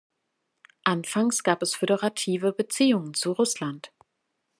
[0.83, 3.91] Anfangs gab es föderative Beziehungen zu Russland.